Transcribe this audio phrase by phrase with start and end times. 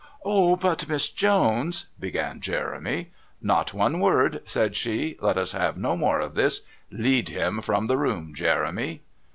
[0.25, 3.11] "Oh, but Miss Jones" began Jeremy.
[3.39, 6.61] "Not one word," said she, "let us have no more of this.
[6.89, 9.03] Lead him from the room, Jeremy!"